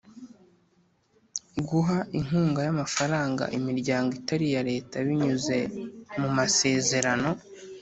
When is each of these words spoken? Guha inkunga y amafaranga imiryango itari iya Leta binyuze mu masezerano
Guha 1.67 1.97
inkunga 2.17 2.59
y 2.67 2.69
amafaranga 2.75 3.43
imiryango 3.57 4.09
itari 4.19 4.43
iya 4.49 4.63
Leta 4.69 4.95
binyuze 5.07 5.57
mu 6.19 6.29
masezerano 6.37 7.29